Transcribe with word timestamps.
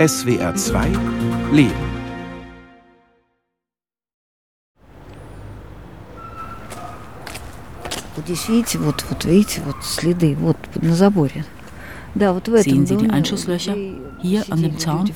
SWR 0.00 0.54
2 0.54 0.86
Leben. 1.52 1.74
Sehen 12.62 12.86
Sie 12.86 12.96
die 12.96 13.10
Einschusslöcher? 13.10 13.76
Hier 14.22 14.42
an 14.48 14.62
dem 14.62 14.78
Zaun? 14.78 15.12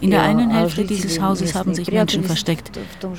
In 0.00 0.10
der 0.10 0.22
einen 0.22 0.48
Hälfte 0.48 0.84
dieses 0.86 1.20
Hauses 1.20 1.54
haben 1.54 1.74
sich 1.74 1.92
Menschen 1.92 2.24
versteckt, 2.24 2.70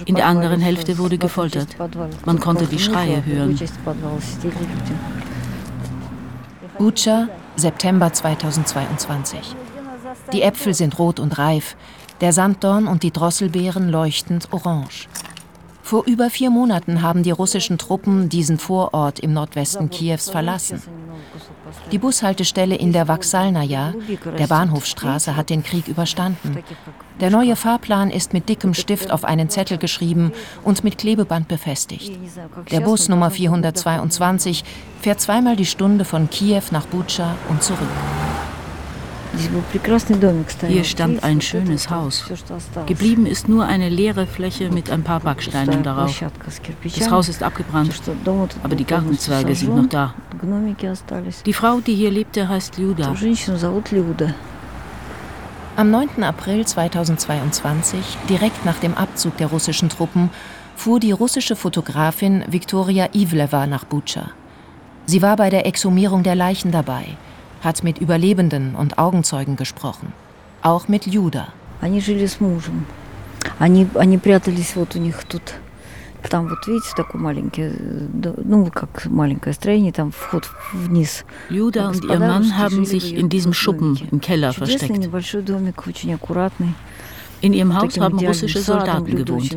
in 0.05 0.15
der 0.15 0.25
anderen 0.25 0.61
Hälfte 0.61 0.97
wurde 0.97 1.19
gefoltert. 1.19 1.77
Man 2.25 2.39
konnte 2.39 2.65
die 2.65 2.79
Schreie 2.79 3.23
hören. 3.23 3.59
Bucha, 6.79 7.27
September 7.55 8.11
2022. 8.11 9.55
Die 10.33 10.41
Äpfel 10.41 10.73
sind 10.73 10.97
rot 10.97 11.19
und 11.19 11.37
reif, 11.37 11.75
der 12.19 12.33
Sanddorn 12.33 12.87
und 12.87 13.03
die 13.03 13.11
Drosselbeeren 13.11 13.89
leuchtend 13.89 14.47
orange. 14.51 15.07
Vor 15.83 16.05
über 16.05 16.29
vier 16.31 16.49
Monaten 16.49 17.03
haben 17.03 17.21
die 17.21 17.31
russischen 17.31 17.77
Truppen 17.77 18.29
diesen 18.29 18.57
Vorort 18.57 19.19
im 19.19 19.33
Nordwesten 19.33 19.91
Kiews 19.91 20.29
verlassen. 20.29 20.81
Die 21.91 21.99
Bushaltestelle 21.99 22.75
in 22.75 22.93
der 22.93 23.07
Vaksalnaja, 23.07 23.93
der 24.37 24.47
Bahnhofstraße, 24.47 25.35
hat 25.35 25.51
den 25.51 25.61
Krieg 25.61 25.87
überstanden. 25.87 26.63
Der 27.19 27.29
neue 27.29 27.55
Fahrplan 27.55 28.09
ist 28.09 28.33
mit 28.33 28.49
dickem 28.49 28.73
Stift 28.73 29.11
auf 29.11 29.25
einen 29.25 29.49
Zettel 29.49 29.77
geschrieben 29.77 30.31
und 30.63 30.83
mit 30.83 30.97
Klebeband 30.97 31.47
befestigt. 31.47 32.17
Der 32.71 32.79
Bus 32.79 33.07
Nummer 33.07 33.29
422 33.29 34.63
fährt 35.01 35.21
zweimal 35.21 35.55
die 35.55 35.67
Stunde 35.67 36.05
von 36.05 36.29
Kiew 36.29 36.63
nach 36.71 36.87
Bucha 36.87 37.35
und 37.49 37.61
zurück. 37.61 37.89
Hier 40.67 40.83
stand 40.83 41.23
ein 41.23 41.41
schönes 41.41 41.89
Haus. 41.89 42.25
Geblieben 42.85 43.25
ist 43.25 43.49
nur 43.49 43.65
eine 43.65 43.89
leere 43.89 44.27
Fläche 44.27 44.69
mit 44.69 44.91
ein 44.91 45.03
paar 45.03 45.19
Backsteinen 45.19 45.81
darauf. 45.83 46.23
Das 46.83 47.09
Haus 47.09 47.29
ist 47.29 47.41
abgebrannt, 47.41 47.93
aber 48.63 48.75
die 48.75 48.85
Gartenzwerge 48.85 49.55
sind 49.55 49.75
noch 49.75 49.89
da. 49.89 50.13
Die 51.45 51.53
Frau, 51.53 51.79
die 51.79 51.95
hier 51.95 52.11
lebte, 52.11 52.47
heißt 52.47 52.77
Luda. 52.77 53.15
Am 55.75 55.89
9. 55.89 56.23
April 56.23 56.65
2022, 56.65 58.17
direkt 58.29 58.63
nach 58.65 58.77
dem 58.77 58.93
Abzug 58.93 59.37
der 59.37 59.47
russischen 59.47 59.89
Truppen, 59.89 60.29
fuhr 60.75 60.99
die 60.99 61.11
russische 61.11 61.55
Fotografin 61.55 62.43
Viktoria 62.47 63.09
Ivleva 63.13 63.65
nach 63.65 63.83
Bucha. 63.83 64.29
Sie 65.07 65.23
war 65.23 65.35
bei 65.35 65.49
der 65.49 65.65
Exhumierung 65.65 66.21
der 66.21 66.35
Leichen 66.35 66.71
dabei– 66.71 67.05
hat 67.62 67.82
mit 67.82 67.98
Überlebenden 67.98 68.74
und 68.74 68.98
Augenzeugen 68.98 69.56
gesprochen. 69.56 70.12
Auch 70.62 70.88
mit 70.88 71.06
Juda. 71.06 71.48
Там 76.22 76.48
вот 76.48 76.66
видите, 76.66 76.94
такое 76.96 77.22
маленькое, 77.22 77.72
ну 78.44 78.70
как 78.74 79.06
маленькое 79.06 79.54
строение, 79.54 79.92
там 79.92 80.10
вход 80.10 80.50
вниз. 80.72 81.24
Juda 81.48 81.88
und 81.88 82.04
ihr 82.04 82.18
Mann 82.18 82.58
haben 82.58 82.84
sich 82.84 83.14
in 83.14 83.28
diesem 83.28 83.54
Schuppen 83.54 83.96
im 84.10 84.20
Keller 84.20 84.52
versteckt. 84.52 85.08
In 87.40 87.52
ihrem 87.52 87.74
Haus 87.74 88.00
haben 88.00 88.18
russische 88.18 88.58
Soldaten 88.60 89.24
gewohnt. 89.24 89.56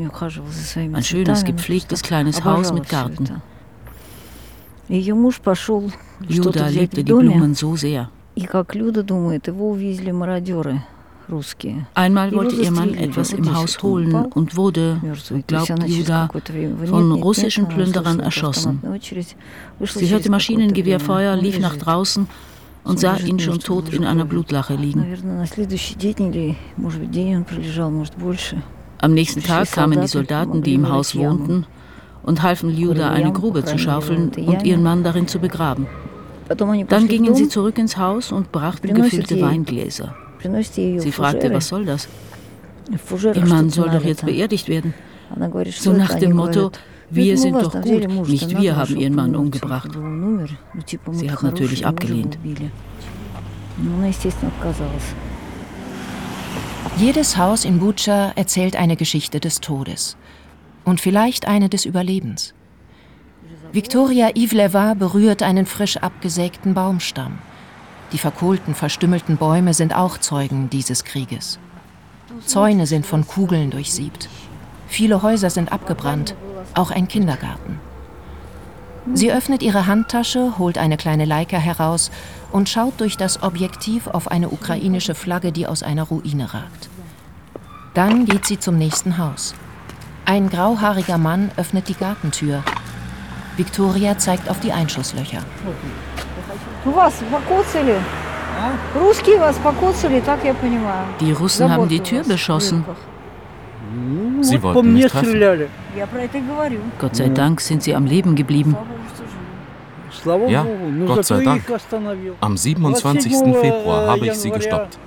Ein 0.75 1.03
schönes, 1.03 1.43
gepflegtes 1.43 2.03
kleines 2.03 2.43
Haus 2.43 2.71
mit 2.71 2.87
Garten. 2.87 3.41
Juda 4.88 6.68
liebte 6.68 7.02
die 7.02 7.12
Blumen 7.12 7.54
so 7.54 7.76
sehr. 7.76 8.10
Einmal 11.94 12.32
wollte 12.32 12.56
ihr 12.56 12.70
Mann 12.70 12.94
etwas 12.94 13.32
im 13.32 13.52
Haus 13.54 13.82
holen 13.82 14.14
und 14.14 14.56
wurde, 14.56 15.00
glaubt 15.46 15.88
Juda, 15.88 16.28
von 16.84 17.12
russischen 17.12 17.66
Plünderern 17.66 18.20
erschossen. 18.20 18.80
Sie 19.84 20.08
hörte 20.10 20.30
Maschinengewehrfeuer, 20.30 21.36
lief 21.36 21.58
nach 21.58 21.76
draußen 21.76 22.28
und 22.84 23.00
sah 23.00 23.16
ihn 23.16 23.40
schon 23.40 23.58
tot 23.58 23.92
in 23.92 24.04
einer 24.04 24.24
Blutlache 24.24 24.74
liegen. 24.74 25.04
Am 28.98 29.14
nächsten 29.14 29.42
Tag 29.42 29.72
kamen 29.72 30.00
die 30.00 30.06
Soldaten, 30.06 30.62
die 30.62 30.74
im 30.74 30.88
Haus 30.88 31.16
wohnten, 31.16 31.66
und 32.26 32.42
halfen 32.42 32.68
Liuda 32.76 33.10
eine 33.10 33.32
Grube 33.32 33.64
zu 33.64 33.78
schaufeln 33.78 34.30
und 34.30 34.64
ihren 34.64 34.82
Mann 34.82 35.02
darin 35.02 35.28
zu 35.28 35.38
begraben. 35.38 35.86
Dann 36.88 37.08
gingen 37.08 37.34
sie 37.34 37.48
zurück 37.48 37.78
ins 37.78 37.96
Haus 37.96 38.30
und 38.32 38.52
brachten 38.52 38.92
gefüllte 38.92 39.40
Weingläser. 39.40 40.14
Sie 40.68 41.12
fragte, 41.12 41.52
was 41.54 41.68
soll 41.68 41.86
das? 41.86 42.08
Ihr 43.34 43.46
Mann 43.46 43.70
soll 43.70 43.90
doch 43.90 44.04
jetzt 44.04 44.26
beerdigt 44.26 44.68
werden. 44.68 44.92
So 45.70 45.92
nach 45.92 46.14
dem 46.14 46.36
Motto, 46.36 46.70
wir 47.10 47.38
sind 47.38 47.54
doch 47.54 47.80
gut, 47.80 48.28
nicht 48.28 48.58
wir 48.58 48.76
haben 48.76 48.96
ihren 48.96 49.14
Mann 49.14 49.34
umgebracht. 49.34 49.90
Sie 51.12 51.30
hat 51.30 51.42
natürlich 51.42 51.86
abgelehnt. 51.86 52.38
Jedes 56.98 57.36
Haus 57.36 57.64
in 57.64 57.78
Bucha 57.78 58.32
erzählt 58.36 58.76
eine 58.76 58.96
Geschichte 58.96 59.38
des 59.38 59.60
Todes 59.60 60.16
und 60.86 61.00
vielleicht 61.00 61.46
eine 61.46 61.68
des 61.68 61.84
Überlebens. 61.84 62.54
Viktoria 63.72 64.30
Ivleva 64.34 64.94
berührt 64.94 65.42
einen 65.42 65.66
frisch 65.66 65.98
abgesägten 65.98 66.72
Baumstamm. 66.72 67.38
Die 68.12 68.18
verkohlten, 68.18 68.74
verstümmelten 68.74 69.36
Bäume 69.36 69.74
sind 69.74 69.94
auch 69.94 70.16
Zeugen 70.16 70.70
dieses 70.70 71.04
Krieges. 71.04 71.58
Zäune 72.46 72.86
sind 72.86 73.04
von 73.04 73.26
Kugeln 73.26 73.70
durchsiebt. 73.70 74.28
Viele 74.86 75.22
Häuser 75.22 75.50
sind 75.50 75.72
abgebrannt, 75.72 76.36
auch 76.74 76.92
ein 76.92 77.08
Kindergarten. 77.08 77.80
Sie 79.12 79.32
öffnet 79.32 79.62
ihre 79.62 79.86
Handtasche, 79.86 80.58
holt 80.58 80.78
eine 80.78 80.96
kleine 80.96 81.24
Leica 81.24 81.58
heraus 81.58 82.10
und 82.52 82.68
schaut 82.68 83.00
durch 83.00 83.16
das 83.16 83.42
Objektiv 83.42 84.06
auf 84.06 84.30
eine 84.30 84.50
ukrainische 84.50 85.14
Flagge, 85.14 85.50
die 85.50 85.66
aus 85.66 85.82
einer 85.82 86.04
Ruine 86.04 86.54
ragt. 86.54 86.88
Dann 87.94 88.26
geht 88.26 88.46
sie 88.46 88.58
zum 88.58 88.78
nächsten 88.78 89.18
Haus. 89.18 89.54
Ein 90.26 90.50
grauhaariger 90.50 91.18
Mann 91.18 91.52
öffnet 91.56 91.88
die 91.88 91.94
Gartentür. 91.94 92.64
Victoria 93.56 94.18
zeigt 94.18 94.50
auf 94.50 94.58
die 94.58 94.72
Einschusslöcher. 94.72 95.38
Die 101.20 101.32
Russen 101.32 101.70
haben 101.70 101.88
die 101.88 102.00
Tür 102.00 102.24
beschossen. 102.24 102.84
Sie 104.40 104.62
wollten 104.62 104.92
mich 104.92 105.06
treffen. 105.06 105.68
Gott 106.98 107.16
sei 107.16 107.28
Dank 107.28 107.60
sind 107.60 107.84
sie 107.84 107.94
am 107.94 108.04
Leben 108.04 108.34
geblieben. 108.34 108.76
Ja, 110.48 110.66
Gott 111.06 111.24
sei 111.24 111.44
Dank. 111.44 111.62
Am 112.40 112.56
27. 112.56 113.32
Februar 113.32 114.08
habe 114.08 114.26
ich 114.26 114.34
sie 114.34 114.50
gestoppt. 114.50 114.98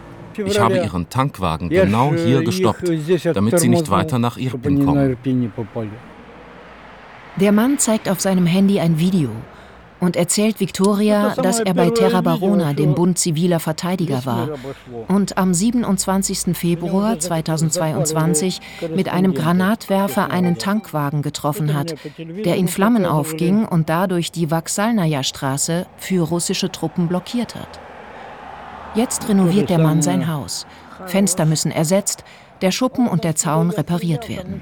Ich 0.45 0.59
habe 0.59 0.77
ihren 0.77 1.09
Tankwagen 1.09 1.69
genau 1.69 2.13
hier 2.13 2.44
gestoppt, 2.44 2.91
damit 3.23 3.59
sie 3.59 3.69
nicht 3.69 3.89
weiter 3.89 4.19
nach 4.19 4.38
Irpin 4.38 4.85
kommen. 4.85 5.17
Der 7.38 7.51
Mann 7.51 7.77
zeigt 7.77 8.09
auf 8.09 8.19
seinem 8.19 8.45
Handy 8.45 8.79
ein 8.79 8.99
Video 8.99 9.29
und 9.99 10.16
erzählt 10.16 10.59
Victoria, 10.59 11.35
dass 11.35 11.59
er 11.59 11.73
bei 11.73 11.89
Terra 11.89 12.22
Barona, 12.22 12.73
dem 12.73 12.95
Bund 12.95 13.17
ziviler 13.17 13.59
Verteidiger, 13.59 14.25
war 14.25 14.49
und 15.07 15.38
am 15.38 15.53
27. 15.53 16.55
Februar 16.57 17.19
2022 17.19 18.59
mit 18.95 19.09
einem 19.09 19.33
Granatwerfer 19.33 20.31
einen 20.31 20.57
Tankwagen 20.57 21.22
getroffen 21.22 21.73
hat, 21.73 21.95
der 22.17 22.55
in 22.55 22.67
Flammen 22.67 23.05
aufging 23.05 23.66
und 23.66 23.89
dadurch 23.89 24.31
die 24.31 24.51
Vaksalnaja-Straße 24.51 25.85
für 25.97 26.23
russische 26.23 26.72
Truppen 26.72 27.07
blockiert 27.07 27.55
hat. 27.55 27.79
Jetzt 28.95 29.29
renoviert 29.29 29.69
der 29.69 29.79
Mann 29.79 30.01
sein 30.01 30.27
Haus. 30.27 30.66
Fenster 31.05 31.46
müssen 31.46 31.72
ersetzt, 31.72 32.23
der 32.61 32.72
Schuppen 32.72 33.08
und 33.08 33.23
der 33.23 33.35
Zaun 33.35 33.69
repariert 33.69 34.28
werden. 34.28 34.61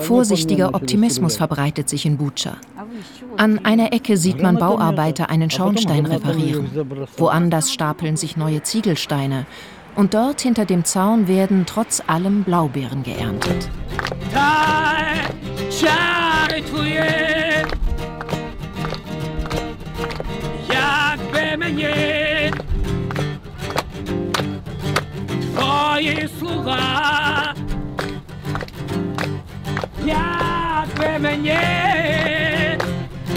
Vorsichtiger 0.00 0.74
Optimismus 0.74 1.36
verbreitet 1.36 1.88
sich 1.88 2.06
in 2.06 2.16
Bucha. 2.16 2.58
An 3.36 3.64
einer 3.64 3.92
Ecke 3.92 4.16
sieht 4.16 4.40
man 4.40 4.58
Bauarbeiter 4.58 5.28
einen 5.30 5.50
Schornstein 5.50 6.06
reparieren. 6.06 6.70
Woanders 7.16 7.72
stapeln 7.72 8.16
sich 8.16 8.36
neue 8.36 8.62
Ziegelsteine. 8.62 9.46
Und 9.96 10.14
dort 10.14 10.42
hinter 10.42 10.66
dem 10.66 10.84
Zaun 10.84 11.26
werden 11.26 11.64
trotz 11.66 12.02
allem 12.06 12.44
Blaubeeren 12.44 13.02
geerntet. 13.02 13.70
Jakby 20.68 22.25
твої 25.95 26.29
слова, 26.39 27.55
якби 30.05 31.19
мені 31.19 31.59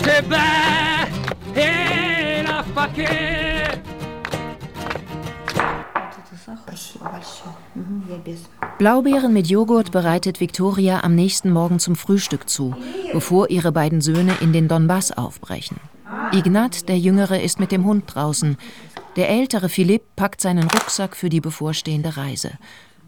тебе 0.04 0.42
і 1.56 2.42
навпаки. 2.48 3.08
Blaubeeren 8.78 9.32
mit 9.32 9.46
Joghurt 9.46 9.90
bereitet 9.92 10.40
Viktoria 10.40 11.00
am 11.04 11.14
nächsten 11.14 11.50
Morgen 11.52 11.78
zum 11.78 11.94
Frühstück 11.96 12.48
zu, 12.48 12.74
bevor 13.12 13.50
ihre 13.50 13.72
beiden 13.72 14.00
Söhne 14.00 14.34
in 14.40 14.52
den 14.52 14.66
Donbass 14.68 15.12
aufbrechen. 15.12 15.76
Ignat, 16.32 16.88
der 16.88 16.98
Jüngere, 16.98 17.40
ist 17.40 17.60
mit 17.60 17.70
dem 17.70 17.84
Hund 17.84 18.04
draußen. 18.12 18.56
Der 19.19 19.27
ältere 19.27 19.67
Philipp 19.67 20.15
packt 20.15 20.39
seinen 20.39 20.63
Rucksack 20.63 21.13
für 21.13 21.27
die 21.27 21.41
bevorstehende 21.41 22.15
Reise, 22.15 22.51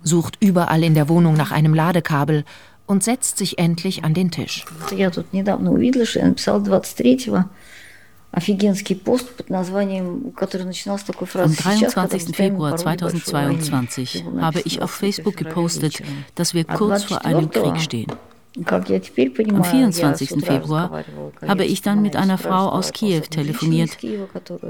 sucht 0.04 0.36
überall 0.42 0.84
in 0.84 0.94
der 0.94 1.08
Wohnung 1.08 1.36
nach 1.36 1.52
einem 1.52 1.74
Ladekabel 1.74 2.44
und 2.86 3.02
setzt 3.02 3.38
sich 3.38 3.58
endlich 3.58 4.04
an 4.04 4.14
den 4.14 4.30
Tisch. 4.30 4.66
Am 4.94 5.16
23. 11.56 12.36
Februar 12.36 12.76
2022 12.76 14.26
habe 14.38 14.60
ich 14.66 14.82
auf 14.82 14.92
Facebook 14.92 15.38
gepostet, 15.38 16.04
dass 16.36 16.54
wir 16.54 16.66
kurz 16.66 17.06
vor 17.06 17.24
einem 17.24 17.50
Krieg 17.50 17.80
stehen. 17.80 18.12
Am 18.58 19.64
24. 19.64 20.44
Februar 20.44 21.06
habe 21.48 21.64
ich 21.64 21.82
dann 21.82 22.02
mit 22.02 22.18
einer 22.18 22.38
Frau 22.38 22.68
aus 22.68 22.92
Kiew 22.92 23.22
telefoniert. 23.22 23.98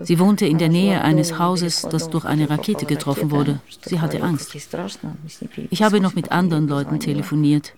Sie 0.03 0.19
wohnte 0.19 0.45
in 0.45 0.59
der 0.59 0.69
Nähe 0.69 1.01
eines 1.01 1.39
Hauses, 1.39 1.87
das 1.89 2.09
durch 2.09 2.25
eine 2.25 2.49
Rakete 2.49 2.85
getroffen 2.85 3.31
wurde. 3.31 3.59
Sie 3.83 3.99
hatte 3.99 4.21
Angst. 4.21 4.55
Ich 5.71 5.81
habe 5.81 5.99
noch 5.99 6.13
mit 6.13 6.31
anderen 6.31 6.67
Leuten 6.67 6.99
telefoniert. 6.99 7.73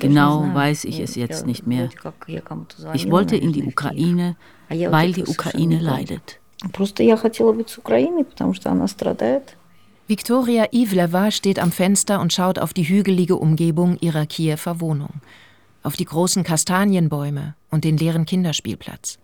Genau 0.00 0.50
weiß 0.52 0.84
ich 0.84 1.00
es 1.00 1.14
jetzt 1.14 1.46
nicht 1.46 1.66
mehr. 1.66 1.88
Ich 2.92 3.10
wollte 3.10 3.36
in 3.36 3.52
die 3.52 3.64
Ukraine, 3.64 4.36
weil 4.68 5.12
die 5.12 5.24
Ukraine 5.24 5.78
leidet. 5.78 6.40
Viktoria 10.08 10.68
Ivleva 10.72 11.30
steht 11.30 11.58
am 11.58 11.70
Fenster 11.70 12.18
und 12.22 12.32
schaut 12.32 12.58
auf 12.58 12.72
die 12.72 12.88
hügelige 12.88 13.36
Umgebung 13.36 13.98
ihrer 14.00 14.24
Kiewer 14.24 14.80
Wohnung, 14.80 15.20
auf 15.82 15.96
die 15.96 16.06
großen 16.06 16.44
Kastanienbäume 16.44 17.54
und 17.70 17.84
den 17.84 17.98
leeren 17.98 18.24
Kinderspielplatz. 18.24 19.18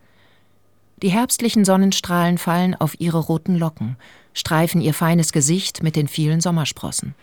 Die 1.02 1.08
herbstlichen 1.08 1.64
Sonnenstrahlen 1.64 2.36
fallen 2.36 2.74
auf 2.74 3.00
ihre 3.00 3.16
roten 3.16 3.56
Locken, 3.56 3.96
streifen 4.34 4.82
ihr 4.82 4.92
feines 4.92 5.32
Gesicht 5.32 5.82
mit 5.82 5.96
den 5.96 6.06
vielen 6.06 6.42
Sommersprossen. 6.42 7.14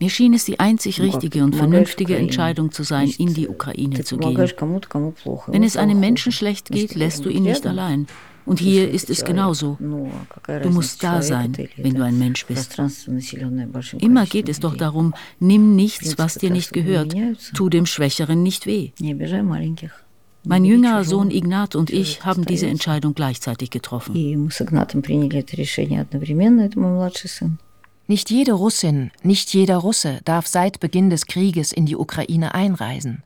Mir 0.00 0.08
schien 0.08 0.32
es 0.32 0.46
die 0.46 0.58
einzig 0.58 1.02
richtige 1.02 1.44
und 1.44 1.54
vernünftige 1.54 2.16
Entscheidung 2.16 2.72
zu 2.72 2.82
sein, 2.82 3.12
in 3.18 3.34
die 3.34 3.46
Ukraine 3.46 4.04
zu 4.04 4.16
gehen. 4.16 4.38
Wenn 4.38 5.62
es 5.62 5.76
einem 5.76 6.00
Menschen 6.00 6.32
schlecht 6.32 6.70
geht, 6.70 6.94
lässt 6.94 7.26
du 7.26 7.28
ihn 7.28 7.42
nicht 7.42 7.66
allein. 7.66 8.06
Und 8.44 8.60
hier 8.60 8.90
ist 8.90 9.10
es 9.10 9.24
genauso. 9.24 9.78
Du 9.80 10.70
musst 10.70 11.02
da 11.02 11.22
sein, 11.22 11.56
wenn 11.76 11.94
du 11.94 12.04
ein 12.04 12.18
Mensch 12.18 12.46
bist. 12.46 12.76
Immer 13.98 14.26
geht 14.26 14.48
es 14.48 14.60
doch 14.60 14.76
darum, 14.76 15.14
nimm 15.38 15.76
nichts, 15.76 16.18
was 16.18 16.34
dir 16.34 16.50
nicht 16.50 16.72
gehört, 16.72 17.14
tu 17.54 17.68
dem 17.68 17.86
Schwächeren 17.86 18.42
nicht 18.42 18.66
weh. 18.66 18.90
Mein 20.44 20.64
jüngerer 20.64 21.04
Sohn 21.04 21.30
Ignat 21.30 21.76
und 21.76 21.90
ich 21.90 22.24
haben 22.24 22.44
diese 22.44 22.66
Entscheidung 22.66 23.14
gleichzeitig 23.14 23.70
getroffen. 23.70 24.50
Nicht 28.08 28.30
jede 28.30 28.52
Russin, 28.52 29.10
nicht 29.22 29.54
jeder 29.54 29.76
Russe 29.76 30.20
darf 30.24 30.46
seit 30.48 30.80
Beginn 30.80 31.10
des 31.10 31.26
Krieges 31.26 31.72
in 31.72 31.86
die 31.86 31.96
Ukraine 31.96 32.54
einreisen. 32.54 33.22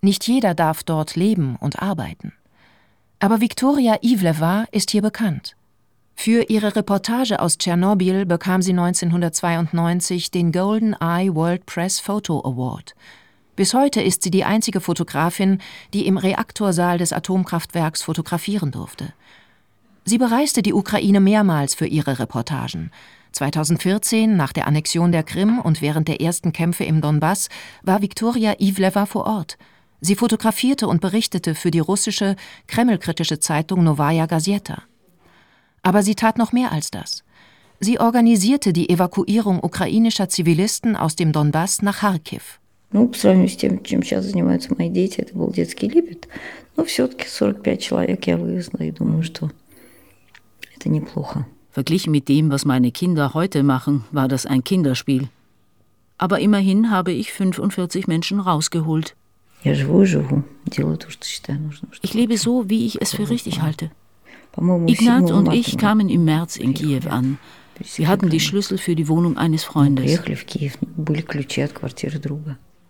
Nicht 0.00 0.28
jeder 0.28 0.54
darf 0.54 0.84
dort 0.84 1.16
leben 1.16 1.56
und 1.56 1.82
arbeiten. 1.82 2.32
Aber 3.20 3.40
Viktoria 3.40 3.98
Ivleva 4.02 4.66
ist 4.70 4.90
hier 4.90 5.02
bekannt. 5.02 5.56
Für 6.16 6.44
ihre 6.44 6.76
Reportage 6.76 7.40
aus 7.40 7.58
Tschernobyl 7.58 8.24
bekam 8.24 8.62
sie 8.62 8.72
1992 8.72 10.30
den 10.30 10.52
Golden 10.52 10.94
Eye 10.94 11.34
World 11.34 11.66
Press 11.66 12.00
Photo 12.00 12.40
Award. 12.40 12.94
Bis 13.56 13.74
heute 13.74 14.00
ist 14.00 14.22
sie 14.22 14.30
die 14.30 14.44
einzige 14.44 14.80
Fotografin, 14.80 15.58
die 15.92 16.06
im 16.06 16.16
Reaktorsaal 16.16 16.98
des 16.98 17.12
Atomkraftwerks 17.12 18.02
fotografieren 18.02 18.70
durfte. 18.70 19.12
Sie 20.04 20.18
bereiste 20.18 20.62
die 20.62 20.74
Ukraine 20.74 21.20
mehrmals 21.20 21.74
für 21.74 21.86
ihre 21.86 22.18
Reportagen. 22.18 22.90
2014, 23.32 24.36
nach 24.36 24.52
der 24.52 24.66
Annexion 24.66 25.12
der 25.12 25.22
Krim 25.22 25.58
und 25.58 25.82
während 25.82 26.08
der 26.08 26.20
ersten 26.20 26.52
Kämpfe 26.52 26.84
im 26.84 27.00
Donbass, 27.00 27.48
war 27.82 28.02
Viktoria 28.02 28.54
Ivleva 28.58 29.06
vor 29.06 29.26
Ort– 29.26 29.56
Sie 30.03 30.15
fotografierte 30.15 30.87
und 30.87 31.01
berichtete 31.01 31.55
für 31.55 31.71
die 31.71 31.79
russische, 31.79 32.35
kremlkritische 32.67 33.39
Zeitung 33.39 33.83
Novaya 33.83 34.25
Gazeta. 34.25 34.83
Aber 35.81 36.03
sie 36.03 36.15
tat 36.15 36.37
noch 36.37 36.53
mehr 36.53 36.71
als 36.71 36.91
das. 36.91 37.23
Sie 37.81 37.99
organisierte 37.99 38.73
die 38.73 38.89
Evakuierung 38.89 39.63
ukrainischer 39.63 40.29
Zivilisten 40.29 40.95
aus 40.95 41.15
dem 41.15 41.31
Donbass 41.31 41.81
nach 41.81 41.99
Kharkiv. 41.99 42.59
Ну, 42.91 43.07
по 43.07 43.17
сравнению 43.17 43.49
с 43.49 43.55
тем, 43.55 43.83
чем 43.83 44.01
сейчас 44.01 44.25
занимаются 44.25 44.73
мои 44.75 44.89
дети, 44.89 45.21
это 45.21 45.35
был 45.35 45.51
детский 45.51 45.87
Либет. 45.87 46.27
Но 46.75 46.83
все-таки 46.85 47.25
45 47.27 47.81
человек 47.81 48.25
я 48.25 48.37
вывезла 48.37 48.83
и 48.83 48.91
думаю, 48.91 49.23
что 49.23 49.51
это 50.75 50.89
неплохо. 50.89 51.45
Verglichen 51.71 52.11
mit 52.11 52.27
dem, 52.27 52.49
was 52.49 52.65
meine 52.65 52.91
Kinder 52.91 53.33
heute 53.35 53.61
machen, 53.61 54.05
war 54.11 54.27
das 54.27 54.47
ein 54.47 54.63
Kinderspiel. 54.63 55.29
Aber 56.17 56.39
immerhin 56.39 56.89
habe 56.89 57.11
ich 57.11 57.31
45 57.31 58.07
Menschen 58.07 58.39
rausgeholt. 58.39 59.15
Ich 62.02 62.14
lebe 62.14 62.36
so, 62.36 62.68
wie 62.68 62.86
ich 62.86 63.00
es 63.00 63.14
für 63.14 63.30
richtig 63.30 63.62
halte. 63.62 63.90
Ignat 64.86 65.30
und 65.30 65.52
ich 65.52 65.78
kamen 65.78 66.08
im 66.08 66.24
März 66.24 66.56
in 66.56 66.74
Kiew 66.74 67.08
an. 67.08 67.38
Wir 67.96 68.08
hatten 68.08 68.30
die 68.30 68.40
Schlüssel 68.40 68.78
für 68.78 68.94
die 68.94 69.08
Wohnung 69.08 69.36
eines 69.36 69.64
Freundes. 69.64 70.20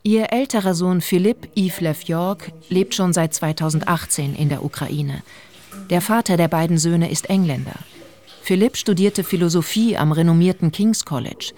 Ihr 0.02 0.32
älterer 0.32 0.74
Sohn 0.74 1.00
Philipp 1.00 1.48
Ivlev 1.54 2.02
York 2.02 2.52
lebt 2.68 2.94
schon 2.94 3.14
seit 3.14 3.32
2018 3.32 4.34
in 4.34 4.50
der 4.50 4.62
Ukraine. 4.62 5.22
Der 5.88 6.02
Vater 6.02 6.36
der 6.36 6.48
beiden 6.48 6.76
Söhne 6.76 7.10
ist 7.10 7.30
Engländer. 7.30 7.78
Philipp 8.42 8.76
studierte 8.76 9.24
Philosophie 9.24 9.96
am 9.96 10.12
renommierten 10.12 10.70
King's 10.70 11.06
College, 11.06 11.52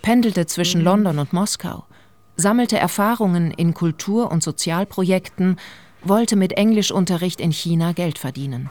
pendelte 0.00 0.46
zwischen 0.46 0.80
London 0.80 1.18
und 1.18 1.34
Moskau 1.34 1.84
sammelte 2.39 2.77
Erfahrungen 2.77 3.51
in 3.51 3.73
Kultur- 3.73 4.31
und 4.31 4.43
Sozialprojekten, 4.43 5.57
wollte 6.03 6.35
mit 6.35 6.53
Englischunterricht 6.53 7.39
in 7.39 7.51
China 7.51 7.93
Geld 7.93 8.17
verdienen. 8.19 8.69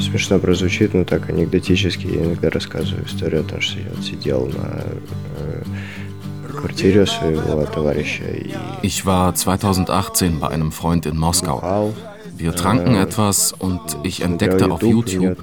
Смешно 0.00 0.38
прозвучит, 0.38 0.94
но 0.94 1.04
так 1.04 1.28
анекдотически 1.28 2.06
я 2.06 2.24
иногда 2.24 2.50
рассказываю 2.50 3.06
историю 3.06 3.42
о 3.42 3.44
том, 3.44 3.60
что 3.60 3.78
я 3.78 4.02
сидел 4.02 4.46
на 4.46 4.86
квартире 6.52 7.06
своего 7.06 7.64
товарища. 7.66 8.24
Ich 8.82 9.04
war 9.04 9.34
2018 9.34 10.40
bei 10.40 10.48
einem 10.48 10.72
Freund 10.72 11.06
in 11.06 11.16
Moskau. 11.16 11.94
Wir 12.37 12.53
tranken 12.53 12.95
etwas 12.95 13.53
und 13.53 13.81
ich 14.03 14.21
entdeckte 14.21 14.69
auf 14.71 14.81
YouTube 14.81 15.37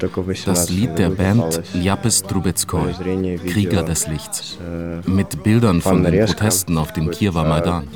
das 0.45 0.69
Lied 0.69 0.99
der 0.99 1.11
Band 1.11 1.63
Ljapis 1.75 2.23
Trubetskoy, 2.23 2.93
Krieger 3.47 3.83
des 3.83 4.07
Lichts, 4.09 4.59
mit 5.07 5.43
Bildern 5.43 5.81
von 5.81 6.03
den 6.03 6.27
Protesten 6.27 6.79
auf 6.79 6.93
dem 6.93 7.11
Kiewer 7.11 7.45
Maidan. 7.45 7.89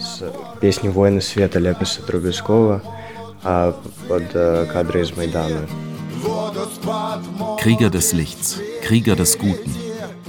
Krieger 7.59 7.91
des 7.91 8.12
Lichts, 8.12 8.61
Krieger 8.83 9.17
des 9.17 9.38
Guten, 9.38 9.75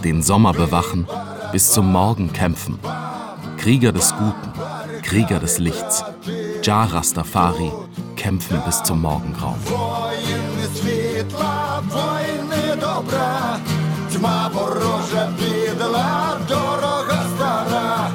den 0.04 0.22
Sommer 0.22 0.54
bewachen, 0.54 1.08
bis 1.52 1.72
zum 1.72 1.92
Morgen 1.92 2.34
kämpfen. 2.34 2.80
Krieger 3.58 3.92
des 3.92 4.14
Guten, 4.14 4.54
Krieger 5.02 5.40
des 5.40 5.58
Lichts, 5.60 6.04
Jah 6.67 6.87
Rastafari, 6.93 7.71
kämpfen 8.17 8.63
bis 8.67 8.83
zum 8.83 9.01
Morgengrauen. 9.03 9.59
Тьма 14.13 14.51
ворожа 14.55 15.29
підла, 15.39 16.39
дорога 16.49 17.25
стара, 17.37 18.11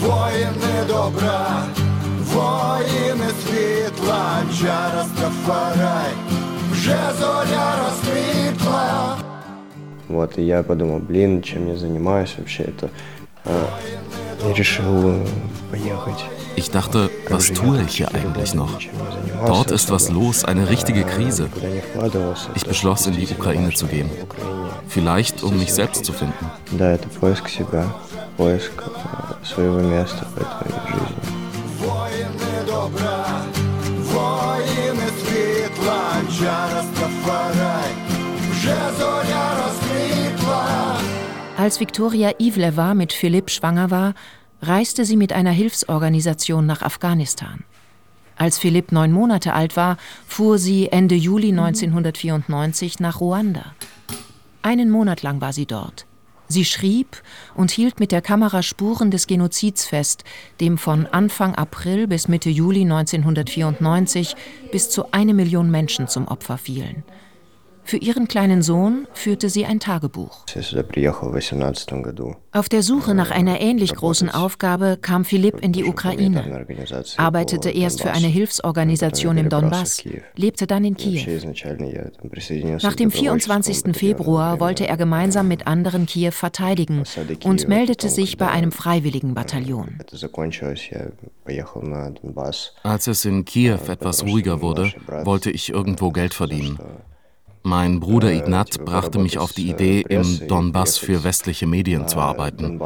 воїни 0.00 0.84
добра, 0.88 1.62
воїни 2.24 3.30
світла, 3.44 4.42
Джара 4.52 5.04
Стафарай, 5.04 6.12
вже 6.72 6.98
зоря 7.20 7.72
розквітла. 7.84 9.16
Вот, 10.08 10.38
и 10.38 10.42
я 10.42 10.62
подумал, 10.62 10.98
блин, 10.98 11.42
чем 11.42 11.68
я 11.68 11.76
занимаюсь 11.76 12.34
вообще, 12.38 12.62
это... 12.64 12.88
Я 14.46 14.54
решил 14.54 15.14
поехать 15.70 16.24
Ich 16.59 16.71
dachte, 16.71 17.09
was 17.29 17.53
tue 17.53 17.81
ich 17.83 17.95
hier 17.95 18.13
eigentlich 18.13 18.53
noch? 18.53 18.81
Dort 19.47 19.71
ist 19.71 19.89
was 19.91 20.09
los, 20.09 20.43
eine 20.43 20.69
richtige 20.69 21.05
Krise. 21.05 21.47
Ich 22.53 22.65
beschloss, 22.65 23.07
in 23.07 23.13
die 23.13 23.25
Ukraine 23.25 23.73
zu 23.73 23.87
gehen. 23.87 24.09
Vielleicht, 24.89 25.41
um 25.41 25.57
mich 25.57 25.73
selbst 25.73 26.03
zu 26.03 26.11
finden. 26.11 26.51
Als 41.57 41.79
Viktoria 41.79 42.31
Ivleva 42.37 42.93
mit 42.93 43.13
Philipp 43.13 43.49
schwanger 43.49 43.91
war, 43.91 44.13
reiste 44.61 45.05
sie 45.05 45.17
mit 45.17 45.33
einer 45.33 45.51
Hilfsorganisation 45.51 46.65
nach 46.65 46.81
Afghanistan. 46.81 47.63
Als 48.35 48.57
Philipp 48.57 48.91
neun 48.91 49.11
Monate 49.11 49.53
alt 49.53 49.75
war, 49.75 49.97
fuhr 50.25 50.57
sie 50.57 50.89
Ende 50.91 51.15
Juli 51.15 51.49
1994 51.49 52.99
nach 52.99 53.19
Ruanda. 53.19 53.73
Einen 54.61 54.89
Monat 54.89 55.23
lang 55.23 55.41
war 55.41 55.51
sie 55.51 55.65
dort. 55.65 56.05
Sie 56.47 56.65
schrieb 56.65 57.21
und 57.53 57.69
hielt 57.69 57.99
mit 57.99 58.11
der 58.11 58.23
Kamera 58.23 58.63
Spuren 58.63 59.11
des 59.11 59.27
Genozids 59.27 59.85
fest, 59.85 60.23
dem 60.59 60.79
von 60.79 61.05
Anfang 61.05 61.53
April 61.53 62.07
bis 62.07 62.27
Mitte 62.27 62.49
Juli 62.49 62.81
1994 62.81 64.35
bis 64.71 64.89
zu 64.89 65.11
eine 65.11 65.35
Million 65.35 65.69
Menschen 65.69 66.07
zum 66.07 66.27
Opfer 66.27 66.57
fielen. 66.57 67.03
Für 67.89 67.97
ihren 67.97 68.27
kleinen 68.27 68.61
Sohn 68.61 69.07
führte 69.13 69.49
sie 69.49 69.65
ein 69.65 69.79
Tagebuch. 69.79 70.45
Auf 72.51 72.69
der 72.69 72.83
Suche 72.83 73.15
nach 73.15 73.31
einer 73.31 73.61
ähnlich 73.61 73.95
großen 73.95 74.29
Aufgabe 74.29 74.99
kam 75.01 75.25
Philipp 75.25 75.59
in 75.59 75.71
die 75.71 75.85
Ukraine, 75.85 76.67
arbeitete 77.17 77.71
erst 77.71 78.03
für 78.03 78.11
eine 78.11 78.27
Hilfsorganisation 78.27 79.39
im 79.39 79.49
Donbass, 79.49 80.03
lebte 80.35 80.67
dann 80.67 80.85
in 80.85 80.97
Kiew. 80.97 81.25
Nach 82.83 82.93
dem 82.93 83.09
24. 83.09 83.97
Februar 83.97 84.59
wollte 84.59 84.85
er 84.85 84.95
gemeinsam 84.95 85.47
mit 85.47 85.65
anderen 85.65 86.05
Kiew 86.05 86.29
verteidigen 86.29 87.05
und 87.43 87.67
meldete 87.67 88.09
sich 88.09 88.37
bei 88.37 88.49
einem 88.49 88.71
Freiwilligenbataillon. 88.71 89.97
Als 92.83 93.07
es 93.07 93.25
in 93.25 93.45
Kiew 93.45 93.79
etwas 93.87 94.23
ruhiger 94.23 94.61
wurde, 94.61 94.93
wollte 95.23 95.49
ich 95.49 95.69
irgendwo 95.71 96.11
Geld 96.11 96.35
verdienen. 96.35 96.77
Mein 97.69 97.99
Bruder 97.99 98.31
Ignat 98.31 98.83
brachte 98.83 99.19
mich 99.19 99.37
auf 99.37 99.53
die 99.53 99.69
Idee, 99.69 100.01
im 100.01 100.47
Donbass 100.47 100.97
für 100.97 101.23
westliche 101.23 101.67
Medien 101.67 102.07
zu 102.07 102.17
arbeiten, 102.17 102.81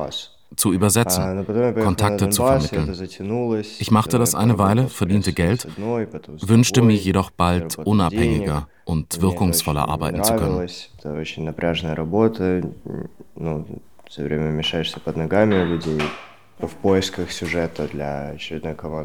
zu 0.58 0.74
übersetzen, 0.74 1.46
Kontakte 1.82 2.28
zu 2.30 2.44
vermitteln. 2.46 2.94
Ich 3.80 3.92
machte 3.92 4.20
das 4.20 4.36
eine 4.36 4.58
Weile, 4.58 4.90
verdiente 4.90 5.32
Geld, 5.32 5.70
wünschte 5.78 6.82
mir 6.82 6.98
jedoch 6.98 7.30
bald 7.32 7.78
unabhängiger 7.78 8.68
und 8.84 9.22
wirkungsvoller 9.22 9.88
arbeiten 9.88 10.22
zu 10.22 10.36
können. 10.36 10.68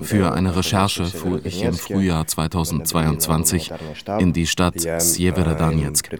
Für 0.02 0.32
eine 0.32 0.56
Recherche 0.56 1.04
fuhr 1.06 1.40
ich 1.44 1.62
im 1.62 1.72
Frühjahr 1.74 2.26
2022 2.26 3.72
in 4.18 4.32
die 4.32 4.46
Stadt 4.46 4.80
Sjeverodonetsk. 4.80 6.10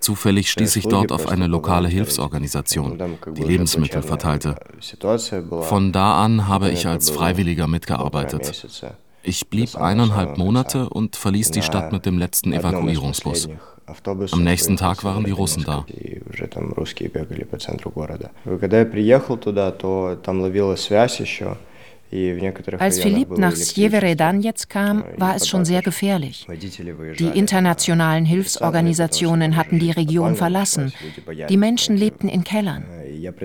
Zufällig 0.00 0.50
stieß 0.50 0.76
ich 0.76 0.88
dort 0.88 1.12
auf 1.12 1.28
eine 1.28 1.46
lokale 1.46 1.88
Hilfsorganisation, 1.88 2.98
die 3.36 3.42
Lebensmittel 3.42 4.02
verteilte. 4.02 4.56
Von 5.62 5.92
da 5.92 6.24
an 6.24 6.48
habe 6.48 6.70
ich 6.70 6.86
als 6.86 7.10
Freiwilliger 7.10 7.68
mitgearbeitet. 7.68 8.66
Ich 9.22 9.48
blieb 9.48 9.76
eineinhalb 9.76 10.36
Monate 10.38 10.88
und 10.88 11.16
verließ 11.16 11.52
die 11.52 11.62
Stadt 11.62 11.92
mit 11.92 12.06
dem 12.06 12.18
letzten 12.18 12.52
Evakuierungsbus. 12.52 13.48
Am 14.32 14.44
nächsten 14.44 14.76
Tag 14.76 15.04
waren 15.04 15.24
die 15.24 15.30
Russen 15.30 15.64
da. 15.64 15.84
Als 22.78 22.98
Philipp 23.00 23.38
nach 23.38 23.56
Sjeverodonetsk 23.56 24.68
kam, 24.68 25.04
war 25.16 25.34
es 25.34 25.48
schon 25.48 25.64
sehr 25.64 25.80
gefährlich. 25.80 26.46
Die 27.18 27.30
internationalen 27.38 28.26
Hilfsorganisationen 28.26 29.56
hatten 29.56 29.78
die 29.78 29.92
Region 29.92 30.36
verlassen. 30.36 30.92
Die 31.48 31.56
Menschen 31.56 31.96
lebten 31.96 32.28
in 32.28 32.44
Kellern. 32.44 32.84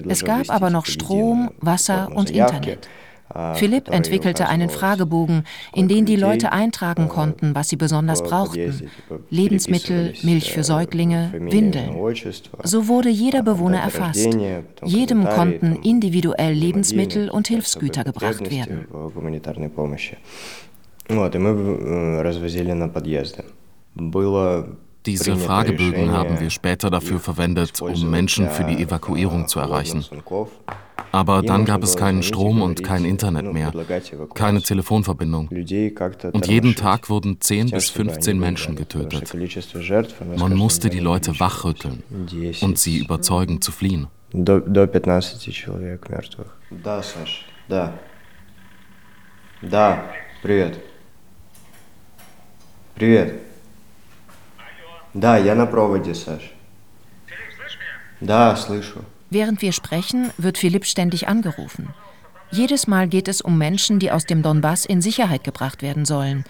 Es 0.09 0.25
gab 0.25 0.49
aber 0.49 0.69
noch 0.69 0.85
Strom, 0.85 1.51
Wasser 1.59 2.11
und 2.13 2.29
Internet. 2.29 2.89
Philipp 3.55 3.89
entwickelte 3.89 4.47
einen 4.47 4.69
Fragebogen, 4.69 5.43
in 5.73 5.87
den 5.87 6.05
die 6.05 6.15
Leute 6.15 6.51
eintragen 6.51 7.07
konnten, 7.07 7.55
was 7.55 7.69
sie 7.69 7.75
besonders 7.75 8.23
brauchten. 8.23 8.89
Lebensmittel, 9.29 10.13
Milch 10.23 10.51
für 10.51 10.63
Säuglinge, 10.63 11.31
Windeln. 11.33 11.95
So 12.63 12.87
wurde 12.87 13.09
jeder 13.09 13.43
Bewohner 13.43 13.79
erfasst. 13.79 14.37
Jedem 14.83 15.25
konnten 15.25 15.75
individuell 15.83 16.53
Lebensmittel 16.53 17.29
und 17.29 17.47
Hilfsgüter 17.47 18.03
gebracht 18.03 18.49
werden. 18.49 18.87
Diese 25.05 25.37
Fragebögen 25.37 26.11
haben 26.11 26.39
wir 26.39 26.49
später 26.49 26.89
dafür 26.89 27.19
verwendet, 27.19 27.81
um 27.81 28.09
Menschen 28.09 28.49
für 28.49 28.65
die 28.65 28.81
Evakuierung 28.81 29.47
zu 29.47 29.59
erreichen. 29.59 30.03
Aber 31.12 31.42
dann 31.42 31.66
gab 31.66 31.82
es 31.82 31.96
keinen 31.96 32.22
Strom 32.22 32.62
und 32.62 32.82
kein 32.82 33.04
Internet 33.04 33.52
mehr, 33.52 33.72
keine 34.34 34.62
Telefonverbindung. 34.62 35.48
Und 35.48 36.46
jeden 36.46 36.74
Tag 36.74 37.10
wurden 37.10 37.38
10 37.38 37.70
bis 37.70 37.90
15 37.90 38.38
Menschen 38.38 38.76
getötet. 38.76 39.34
Man 40.36 40.54
musste 40.54 40.88
die 40.88 41.00
Leute 41.00 41.38
wachrütteln 41.38 42.02
und 42.62 42.78
sie 42.78 42.98
überzeugen 42.98 43.60
zu 43.60 43.72
fliehen. 43.72 44.06
До 44.32 44.62
15 44.86 45.52
человек 45.52 46.08
мертвых. 46.08 46.56
Да, 46.70 47.02
Саш, 47.02 47.44
да. 47.68 47.92
Да, 49.60 50.10
привет. 50.42 50.78
Привет. 52.94 53.42
Да, 55.12 55.36
я 55.36 55.54
на 55.54 55.66
проводе, 55.66 56.14
Саш. 56.14 56.50
Да, 58.20 58.56
слышу. 58.56 59.04
Während 59.29 59.61
wir 59.61 59.71
sprechen, 59.71 60.31
wird 60.37 60.57
Philipp 60.57 60.85
ständig 60.85 61.27
angerufen. 61.27 61.93
Jedes 62.49 62.87
Mal 62.87 63.07
geht 63.07 63.27
es 63.27 63.41
um 63.41 63.57
Menschen, 63.57 63.99
die 63.99 64.11
aus 64.11 64.25
dem 64.25 64.41
Donbass 64.41 64.85
in 64.85 65.01
Sicherheit 65.01 65.43
gebracht 65.43 65.81
werden 65.81 66.05
sollen, 66.05 66.45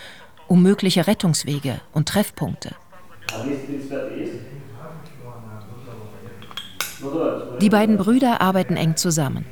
um 0.47 0.61
mögliche 0.61 1.07
Rettungswege 1.07 1.81
und 1.91 2.07
Treffpunkte. 2.07 2.75
Die 7.61 7.69
beiden 7.69 7.97
Brüder 7.97 8.41
arbeiten 8.41 8.75
eng 8.75 8.95
zusammen. 8.95 9.45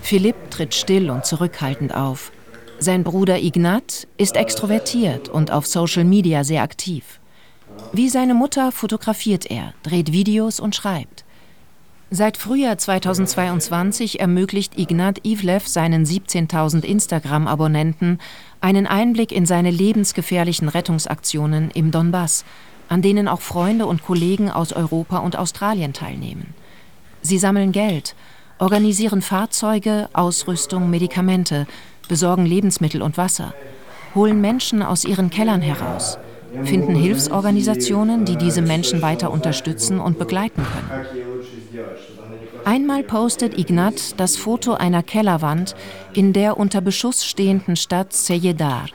Philipp 0.00 0.50
tritt 0.50 0.74
still 0.74 1.10
und 1.10 1.24
zurückhaltend 1.24 1.94
auf. 1.94 2.32
Sein 2.78 3.04
Bruder 3.04 3.38
Ignat 3.38 4.08
ist 4.16 4.36
extrovertiert 4.36 5.28
und 5.28 5.50
auf 5.52 5.66
Social 5.66 6.04
Media 6.04 6.42
sehr 6.42 6.62
aktiv. 6.62 7.20
Wie 7.92 8.08
seine 8.08 8.34
Mutter 8.34 8.72
fotografiert 8.72 9.46
er, 9.50 9.74
dreht 9.82 10.12
Videos 10.12 10.58
und 10.58 10.74
schreibt. 10.74 11.24
Seit 12.14 12.36
Frühjahr 12.36 12.76
2022 12.76 14.20
ermöglicht 14.20 14.78
Ignat 14.78 15.24
Ivlev 15.24 15.66
seinen 15.66 16.04
17.000 16.04 16.84
Instagram-Abonnenten 16.84 18.18
einen 18.60 18.86
Einblick 18.86 19.32
in 19.32 19.46
seine 19.46 19.70
lebensgefährlichen 19.70 20.68
Rettungsaktionen 20.68 21.70
im 21.70 21.90
Donbass, 21.90 22.44
an 22.90 23.00
denen 23.00 23.28
auch 23.28 23.40
Freunde 23.40 23.86
und 23.86 24.04
Kollegen 24.04 24.50
aus 24.50 24.74
Europa 24.74 25.20
und 25.20 25.38
Australien 25.38 25.94
teilnehmen. 25.94 26.52
Sie 27.22 27.38
sammeln 27.38 27.72
Geld, 27.72 28.14
organisieren 28.58 29.22
Fahrzeuge, 29.22 30.10
Ausrüstung, 30.12 30.90
Medikamente, 30.90 31.66
besorgen 32.08 32.44
Lebensmittel 32.44 33.00
und 33.00 33.16
Wasser, 33.16 33.54
holen 34.14 34.42
Menschen 34.42 34.82
aus 34.82 35.06
ihren 35.06 35.30
Kellern 35.30 35.62
heraus, 35.62 36.18
finden 36.62 36.94
Hilfsorganisationen, 36.94 38.26
die 38.26 38.36
diese 38.36 38.60
Menschen 38.60 39.00
weiter 39.00 39.30
unterstützen 39.30 39.98
und 39.98 40.18
begleiten 40.18 40.62
können. 40.62 41.31
Einmal 42.64 43.02
postet 43.02 43.58
Ignat 43.58 44.20
das 44.20 44.36
Foto 44.36 44.74
einer 44.74 45.02
Kellerwand 45.02 45.74
in 46.12 46.32
der 46.32 46.58
unter 46.58 46.80
Beschuss 46.80 47.24
stehenden 47.24 47.74
Stadt 47.74 48.12
Sejedar. 48.12 48.86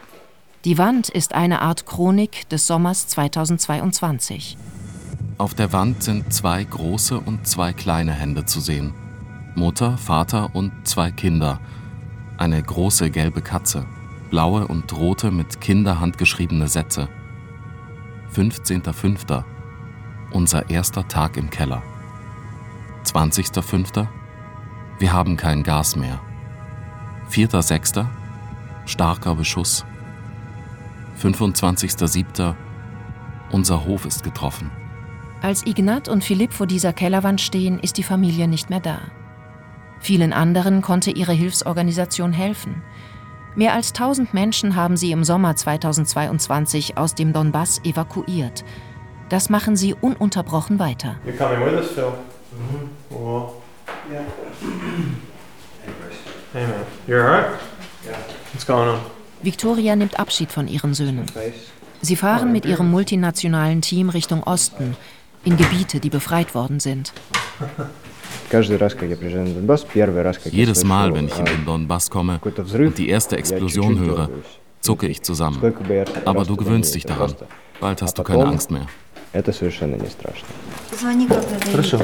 Die 0.63 0.77
Wand 0.77 1.09
ist 1.09 1.35
eine 1.35 1.61
Art 1.61 1.85
Chronik 1.85 2.47
des 2.47 2.65
Sommers 2.65 3.07
2022. 3.07 4.57
Auf 5.37 5.53
der 5.53 5.73
Wand 5.73 6.01
sind 6.01 6.33
zwei 6.33 6.63
große 6.63 7.19
und 7.19 7.45
zwei 7.45 7.73
kleine 7.73 8.13
Hände 8.13 8.45
zu 8.45 8.61
sehen. 8.61 8.93
Mutter, 9.55 9.97
Vater 9.97 10.55
und 10.55 10.71
zwei 10.87 11.11
Kinder. 11.11 11.59
Eine 12.37 12.63
große 12.63 13.09
gelbe 13.11 13.41
Katze, 13.41 13.85
blaue 14.29 14.65
und 14.65 14.95
rote 14.95 15.29
mit 15.29 15.59
Kinderhand 15.59 16.17
geschriebene 16.17 16.69
Sätze. 16.69 17.09
15.05. 18.33 19.43
Unser 20.31 20.69
erster 20.69 21.07
Tag 21.07 21.35
im 21.35 21.49
Keller. 21.49 21.83
20.05. 23.07 24.07
Wir 24.99 25.13
haben 25.13 25.37
kein 25.37 25.63
Gas 25.63 25.95
mehr. 25.95 26.19
4.06. 27.31 28.05
Starker 28.85 29.35
Beschuss. 29.35 29.85
25.07. 31.21 32.55
Unser 33.51 33.85
Hof 33.85 34.05
ist 34.05 34.23
getroffen. 34.23 34.71
Als 35.41 35.65
Ignat 35.65 36.09
und 36.09 36.23
Philipp 36.23 36.53
vor 36.53 36.67
dieser 36.67 36.93
Kellerwand 36.93 37.41
stehen, 37.41 37.79
ist 37.79 37.97
die 37.97 38.03
Familie 38.03 38.47
nicht 38.47 38.69
mehr 38.69 38.79
da. 38.79 38.99
Vielen 39.99 40.33
anderen 40.33 40.81
konnte 40.81 41.11
ihre 41.11 41.33
Hilfsorganisation 41.33 42.33
helfen. 42.33 42.81
Mehr 43.55 43.73
als 43.73 43.89
1000 43.89 44.33
Menschen 44.33 44.75
haben 44.75 44.97
sie 44.97 45.11
im 45.11 45.23
Sommer 45.23 45.55
2022 45.55 46.97
aus 46.97 47.15
dem 47.15 47.33
Donbass 47.33 47.81
evakuiert. 47.83 48.63
Das 49.29 49.49
machen 49.49 49.75
sie 49.75 49.93
ununterbrochen 49.93 50.79
weiter. 50.79 51.17
You're 51.25 51.37
coming 51.37 51.65
with 51.65 51.73
us, 51.73 51.91
Phil? 51.91 52.13
Mhm. 52.57 52.89
Well, 53.09 53.53
yeah. 54.11 54.21
Hey 56.53 56.65
man, 56.65 56.85
you're 57.07 57.23
alright? 57.23 57.59
Yeah. 58.05 58.17
What's 58.53 58.65
going 58.65 58.89
on? 58.89 58.99
Victoria 59.43 59.95
nimmt 59.95 60.19
Abschied 60.19 60.51
von 60.51 60.67
ihren 60.67 60.93
Söhnen. 60.93 61.25
Sie 62.01 62.15
fahren 62.15 62.51
mit 62.51 62.65
ihrem 62.65 62.89
multinationalen 62.89 63.81
Team 63.81 64.09
Richtung 64.09 64.43
Osten, 64.43 64.95
in 65.43 65.57
Gebiete, 65.57 65.99
die 65.99 66.09
befreit 66.09 66.55
worden 66.55 66.79
sind. 66.79 67.13
Jedes 70.51 70.83
Mal, 70.83 71.13
wenn 71.13 71.27
ich 71.27 71.37
in 71.37 71.45
den 71.45 71.65
Donbass 71.65 72.09
komme 72.09 72.39
und 72.41 72.97
die 72.97 73.09
erste 73.09 73.37
Explosion 73.37 73.99
höre, 73.99 74.29
zucke 74.79 75.07
ich 75.07 75.21
zusammen. 75.21 75.73
Aber 76.25 76.45
du 76.45 76.55
gewöhnst 76.55 76.95
dich 76.95 77.05
daran. 77.05 77.35
Bald 77.79 78.01
hast 78.01 78.17
du 78.17 78.23
keine 78.23 78.45
Angst 78.45 78.71
mehr. 78.71 78.87
Хорошо. 81.70 81.98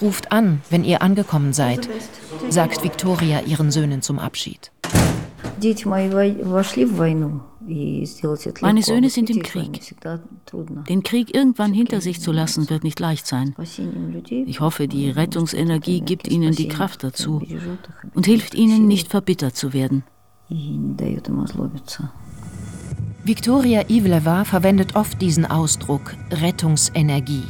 Ruft 0.00 0.32
an, 0.32 0.60
wenn 0.68 0.84
ihr 0.84 1.00
angekommen 1.02 1.52
seid, 1.52 1.88
sagt 2.48 2.82
Victoria 2.82 3.40
ihren 3.40 3.70
Söhnen 3.70 4.02
zum 4.02 4.18
Abschied. 4.18 4.70
Meine 8.60 8.82
Söhne 8.82 9.10
sind 9.10 9.30
im 9.30 9.42
Krieg. 9.42 9.94
Den 10.88 11.02
Krieg 11.04 11.34
irgendwann 11.34 11.72
hinter 11.72 12.00
sich 12.00 12.20
zu 12.20 12.32
lassen, 12.32 12.68
wird 12.68 12.82
nicht 12.82 12.98
leicht 12.98 13.26
sein. 13.26 13.54
Ich 14.28 14.60
hoffe, 14.60 14.88
die 14.88 15.10
Rettungsenergie 15.10 16.00
gibt 16.00 16.26
ihnen 16.28 16.52
die 16.52 16.68
Kraft 16.68 17.04
dazu 17.04 17.40
und 18.14 18.26
hilft 18.26 18.54
ihnen, 18.54 18.88
nicht 18.88 19.08
verbittert 19.08 19.54
zu 19.56 19.72
werden. 19.72 20.02
Viktoria 23.25 23.89
Ivleva 23.89 24.45
verwendet 24.45 24.95
oft 24.95 25.21
diesen 25.21 25.45
Ausdruck 25.45 26.15
Rettungsenergie. 26.31 27.43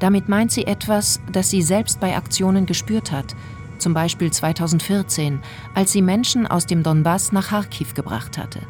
Damit 0.00 0.26
meint 0.26 0.50
sie 0.50 0.66
etwas, 0.66 1.20
das 1.30 1.50
sie 1.50 1.60
selbst 1.60 2.00
bei 2.00 2.16
Aktionen 2.16 2.64
gespürt 2.64 3.12
hat, 3.12 3.36
zum 3.76 3.92
Beispiel 3.92 4.32
2014, 4.32 5.40
als 5.74 5.92
sie 5.92 6.00
Menschen 6.00 6.46
aus 6.46 6.64
dem 6.64 6.82
Donbass 6.82 7.32
nach 7.32 7.48
Kharkiv 7.48 7.92
gebracht 7.92 8.38
hatte. 8.38 8.60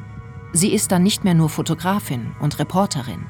Sie 0.52 0.72
ist 0.72 0.90
dann 0.90 1.04
nicht 1.04 1.22
mehr 1.22 1.34
nur 1.34 1.48
Fotografin 1.48 2.32
und 2.40 2.58
Reporterin. 2.58 3.26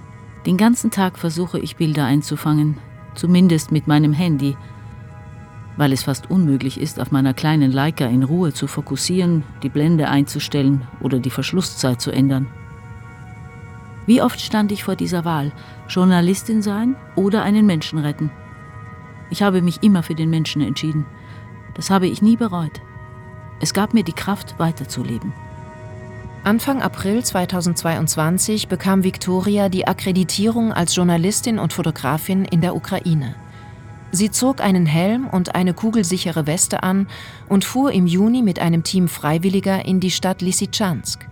Den 0.47 0.57
ganzen 0.57 0.91
Tag 0.91 1.19
versuche 1.19 1.59
ich 1.59 1.77
Bilder 1.77 2.07
einzufangen, 2.07 2.79
zumindest 3.15 3.71
mit 3.71 3.87
meinem 3.87 4.15
Handy, 4.15 4.57
weil 5.77 5.93
es 5.93 6.05
fast 6.05 6.31
unmöglich 6.31 6.81
ist, 6.81 7.01
auf 7.01 7.11
meiner 7.11 7.35
kleinen 7.35 7.73
Leica 7.73 8.07
in 8.07 8.23
Ruhe 8.23 8.53
zu 8.53 8.67
fokussieren, 8.67 9.45
die 9.63 9.69
Blende 9.69 10.09
einzustellen 10.09 10.87
oder 11.01 11.19
die 11.19 11.31
Verschlusszeit 11.31 12.01
zu 12.01 12.11
ändern. 12.11 12.47
Wie 14.07 14.23
oft 14.23 14.41
stand 14.41 14.73
ich 14.73 14.85
vor 14.85 14.97
dieser 14.97 15.25
Wahl, 15.25 15.53
Journalistin 15.89 16.63
sein 16.63 16.97
oder 17.17 17.43
einen 17.43 17.67
Menschen 17.67 17.99
retten? 17.99 18.31
Ich 19.31 19.43
habe 19.43 19.63
mich 19.63 19.83
immer 19.83 20.03
für 20.03 20.15
den 20.15 20.31
Menschen 20.31 20.63
entschieden. 20.63 21.05
Das 21.75 21.91
habe 21.91 22.07
ich 22.07 22.23
nie 22.23 22.37
bereut. 22.37 22.81
Es 23.61 23.75
gab 23.75 23.95
mir 23.95 24.05
die 24.05 24.13
Kraft, 24.13 24.59
weiterzuleben. 24.59 25.33
Anfang 26.45 26.81
April 26.81 27.25
2022 27.25 28.69
bekam 28.69 29.03
Viktoria 29.03 29.69
die 29.69 29.89
Akkreditierung 29.89 30.73
als 30.73 30.95
Journalistin 30.95 31.59
und 31.59 31.73
Fotografin 31.73 32.45
in 32.45 32.61
der 32.61 32.77
Ukraine. 32.77 33.35
Sie 34.17 34.31
zog 34.31 34.63
einen 34.63 34.87
Helm 34.87 35.27
und 35.27 35.55
eine 35.55 35.75
kugelsichere 35.75 36.47
Weste 36.47 36.83
an 36.83 37.07
und 37.51 37.67
fuhr 37.67 37.93
im 37.93 38.07
Juni 38.07 38.41
mit 38.41 38.59
einem 38.59 38.83
Team 38.83 39.09
Freiwilliger 39.09 39.85
in 39.85 40.01
die 40.01 40.11
Stadt 40.11 40.41
Lysychansk. 40.41 41.29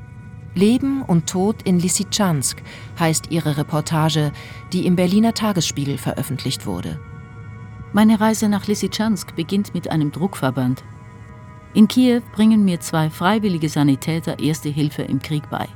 Leben 0.54 1.00
und 1.00 1.26
Tod 1.26 1.62
in 1.62 1.80
Lysychansk 1.80 2.62
heißt 3.00 3.30
ihre 3.30 3.56
Reportage, 3.56 4.32
die 4.74 4.84
im 4.84 4.96
Berliner 4.96 5.32
Tagesspiegel 5.32 5.96
veröffentlicht 5.96 6.66
wurde. 6.66 7.00
Meine 7.94 8.20
Reise 8.20 8.50
nach 8.50 8.66
Lysychansk 8.66 9.34
beginnt 9.34 9.72
mit 9.72 9.90
einem 9.90 10.12
Druckverband. 10.12 10.84
In 11.72 11.88
Kiew 11.88 12.20
bringen 12.34 12.66
mir 12.66 12.80
zwei 12.80 13.08
freiwillige 13.08 13.70
Sanitäter 13.70 14.40
Erste 14.40 14.68
Hilfe 14.68 15.04
im 15.04 15.22
Krieg 15.22 15.48
bei. 15.48 15.68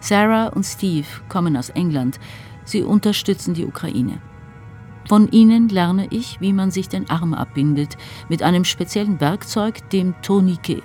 Sarah 0.00 0.46
und 0.46 0.64
Steve 0.64 1.06
kommen 1.28 1.54
aus 1.54 1.68
England. 1.68 2.18
Sie 2.64 2.80
unterstützen 2.80 3.52
die 3.52 3.66
Ukraine. 3.66 4.22
Von 5.08 5.28
ihnen 5.30 5.68
lerne 5.68 6.06
ich, 6.10 6.40
wie 6.40 6.52
man 6.52 6.70
sich 6.70 6.88
den 6.88 7.08
Arm 7.10 7.34
abbindet, 7.34 7.96
mit 8.28 8.42
einem 8.42 8.64
speziellen 8.64 9.20
Werkzeug, 9.20 9.88
dem 9.90 10.14
Tourniquet. 10.22 10.82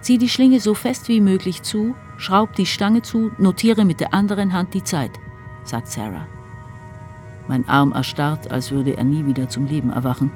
Zieh 0.00 0.18
die 0.18 0.28
Schlinge 0.28 0.60
so 0.60 0.74
fest 0.74 1.08
wie 1.08 1.20
möglich 1.20 1.62
zu, 1.62 1.94
schraub 2.16 2.54
die 2.54 2.66
Stange 2.66 3.02
zu, 3.02 3.30
notiere 3.38 3.84
mit 3.84 4.00
der 4.00 4.14
anderen 4.14 4.52
Hand 4.52 4.74
die 4.74 4.84
Zeit, 4.84 5.12
sagt 5.64 5.88
Sarah. 5.88 6.26
Mein 7.48 7.68
Arm 7.68 7.92
erstarrt, 7.92 8.50
als 8.50 8.70
würde 8.70 8.96
er 8.96 9.04
nie 9.04 9.26
wieder 9.26 9.48
zum 9.48 9.66
Leben 9.66 9.90
erwachen. 9.90 10.30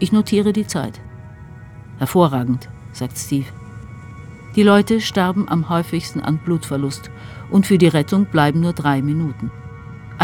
Ich 0.00 0.12
notiere 0.12 0.52
die 0.52 0.66
Zeit. 0.66 1.00
Hervorragend, 1.98 2.68
sagt 2.92 3.16
Steve. 3.16 3.46
Die 4.56 4.62
Leute 4.62 5.00
sterben 5.00 5.48
am 5.48 5.68
häufigsten 5.68 6.20
an 6.20 6.38
Blutverlust 6.38 7.10
und 7.50 7.66
für 7.66 7.78
die 7.78 7.88
Rettung 7.88 8.26
bleiben 8.26 8.60
nur 8.60 8.72
drei 8.72 9.02
Minuten. 9.02 9.50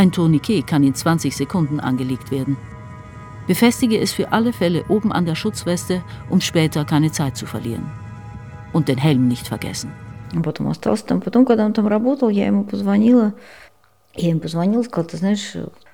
Ein 0.00 0.12
Tourniquet 0.12 0.66
kann 0.66 0.82
in 0.82 0.94
20 0.94 1.36
Sekunden 1.36 1.78
angelegt 1.78 2.30
werden. 2.30 2.56
Befestige 3.46 3.98
es 3.98 4.14
für 4.14 4.32
alle 4.32 4.54
Fälle 4.54 4.86
oben 4.88 5.12
an 5.12 5.26
der 5.26 5.34
Schutzweste, 5.34 6.02
um 6.30 6.40
später 6.40 6.86
keine 6.86 7.12
Zeit 7.12 7.36
zu 7.36 7.44
verlieren 7.44 7.84
und 8.72 8.88
den 8.88 8.96
Helm 8.96 9.28
nicht 9.28 9.46
vergessen. 9.46 9.92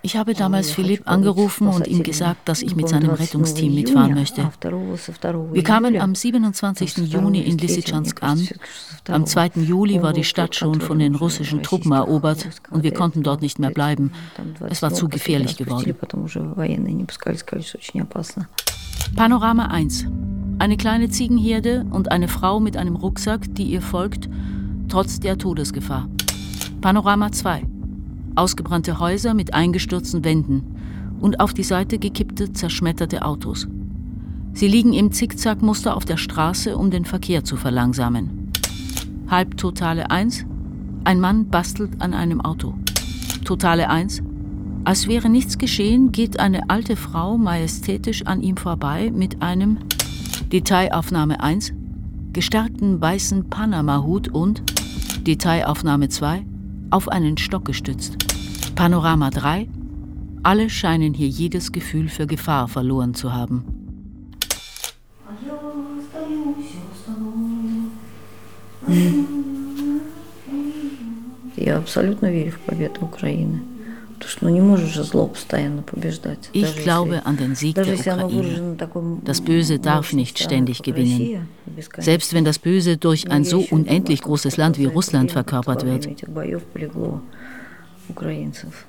Ich 0.02 0.16
habe 0.16 0.34
damals 0.34 0.70
Philipp 0.70 1.02
angerufen 1.04 1.68
und 1.68 1.86
ihm 1.86 2.02
gesagt, 2.02 2.48
dass 2.48 2.62
ich 2.62 2.76
mit 2.76 2.88
seinem 2.88 3.10
Rettungsteam 3.10 3.74
mitfahren 3.74 4.14
möchte. 4.14 4.50
Wir 5.52 5.62
kamen 5.64 5.96
am 6.00 6.14
27. 6.14 6.96
Juni 7.08 7.40
in 7.40 7.58
Lysychansk 7.58 8.22
an. 8.22 8.48
Am 9.08 9.26
2. 9.26 9.52
Juli 9.56 10.02
war 10.02 10.12
die 10.12 10.24
Stadt 10.24 10.54
schon 10.54 10.80
von 10.80 10.98
den 10.98 11.14
russischen 11.14 11.62
Truppen 11.62 11.92
erobert 11.92 12.48
und 12.70 12.82
wir 12.82 12.92
konnten 12.92 13.22
dort 13.22 13.42
nicht 13.42 13.58
mehr 13.58 13.70
bleiben. 13.70 14.12
Es 14.68 14.82
war 14.82 14.92
zu 14.92 15.08
gefährlich 15.08 15.56
geworden. 15.56 15.94
Panorama 19.14 19.66
1. 19.66 20.06
Eine 20.58 20.76
kleine 20.76 21.10
Ziegenherde 21.10 21.86
und 21.90 22.10
eine 22.10 22.28
Frau 22.28 22.60
mit 22.60 22.76
einem 22.76 22.96
Rucksack, 22.96 23.54
die 23.54 23.64
ihr 23.64 23.82
folgt, 23.82 24.28
trotz 24.88 25.20
der 25.20 25.38
Todesgefahr. 25.38 26.08
Panorama 26.80 27.30
2. 27.30 27.75
Ausgebrannte 28.36 29.00
Häuser 29.00 29.34
mit 29.34 29.54
eingestürzten 29.54 30.24
Wänden 30.24 30.76
und 31.20 31.40
auf 31.40 31.54
die 31.54 31.62
Seite 31.64 31.98
gekippte, 31.98 32.52
zerschmetterte 32.52 33.24
Autos. 33.24 33.66
Sie 34.52 34.68
liegen 34.68 34.92
im 34.92 35.12
Zickzackmuster 35.12 35.96
auf 35.96 36.04
der 36.04 36.16
Straße, 36.16 36.76
um 36.76 36.90
den 36.90 37.04
Verkehr 37.04 37.44
zu 37.44 37.56
verlangsamen. 37.56 38.52
Halbtotale 39.28 40.10
1. 40.10 40.44
Ein 41.04 41.20
Mann 41.20 41.48
bastelt 41.48 42.00
an 42.00 42.14
einem 42.14 42.40
Auto. 42.40 42.74
Totale 43.44 43.88
1. 43.90 44.22
Als 44.84 45.08
wäre 45.08 45.28
nichts 45.28 45.58
geschehen, 45.58 46.12
geht 46.12 46.38
eine 46.38 46.70
alte 46.70 46.96
Frau 46.96 47.36
majestätisch 47.36 48.24
an 48.26 48.42
ihm 48.42 48.56
vorbei 48.56 49.10
mit 49.12 49.42
einem 49.42 49.78
Detailaufnahme 50.52 51.40
1, 51.40 51.72
gestärkten 52.32 53.00
weißen 53.00 53.50
Panama-Hut 53.50 54.28
und 54.28 54.62
Detailaufnahme 55.26 56.08
2, 56.08 56.46
auf 56.90 57.08
einen 57.08 57.36
Stock 57.36 57.64
gestützt. 57.64 58.25
Panorama 58.75 59.29
3, 59.29 59.67
alle 60.43 60.69
scheinen 60.69 61.13
hier 61.13 61.27
jedes 61.27 61.71
Gefühl 61.71 62.09
für 62.09 62.27
Gefahr 62.27 62.67
verloren 62.67 63.13
zu 63.13 63.33
haben. 63.33 63.63
Я 71.55 71.77
абсолютно 71.77 72.31
верю 72.31 72.51
в 72.51 72.59
победу 72.59 73.01
Украины. 73.01 73.61
Ich 76.53 76.75
glaube 76.83 77.25
an 77.25 77.37
den 77.37 77.55
Sieg 77.55 77.75
der 77.75 77.93
Ukraine. 77.93 78.77
Das 79.23 79.41
Böse 79.41 79.79
darf 79.79 80.13
nicht 80.13 80.39
ständig 80.39 80.83
gewinnen. 80.83 81.47
Selbst 81.97 82.33
wenn 82.33 82.45
das 82.45 82.59
Böse 82.59 82.97
durch 82.97 83.31
ein 83.31 83.43
so 83.43 83.65
unendlich 83.69 84.21
großes 84.21 84.57
Land 84.57 84.77
wie 84.77 84.85
Russland 84.85 85.31
verkörpert 85.31 85.85
wird. 85.85 86.07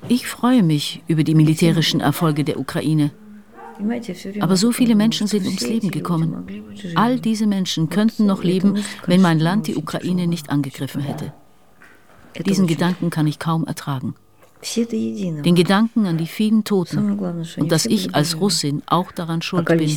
Ich 0.08 0.26
freue 0.26 0.62
mich 0.62 1.02
über 1.06 1.24
die 1.24 1.34
militärischen 1.34 2.00
Erfolge 2.00 2.44
der 2.44 2.58
Ukraine. 2.58 3.10
Aber 4.40 4.56
so 4.56 4.72
viele 4.72 4.94
Menschen 4.94 5.26
sind 5.26 5.44
ums 5.46 5.66
Leben 5.66 5.90
gekommen. 5.90 6.44
All 6.94 7.20
diese 7.20 7.46
Menschen 7.46 7.88
könnten 7.88 8.26
noch 8.26 8.42
leben, 8.42 8.82
wenn 9.06 9.20
mein 9.20 9.38
Land 9.38 9.66
die 9.66 9.76
Ukraine 9.76 10.26
nicht 10.26 10.50
angegriffen 10.50 11.00
hätte. 11.00 11.32
Diesen 12.44 12.66
Gedanken 12.66 13.10
kann 13.10 13.26
ich 13.26 13.38
kaum 13.38 13.66
ertragen. 13.66 14.14
Den 14.76 15.54
Gedanken 15.54 16.06
an 16.06 16.18
die 16.18 16.26
vielen 16.26 16.64
Toten 16.64 17.16
und 17.58 17.70
dass 17.70 17.86
ich 17.86 18.14
als 18.16 18.40
Russin 18.40 18.82
auch 18.86 19.12
daran 19.12 19.40
schuld 19.40 19.66
bin, 19.66 19.96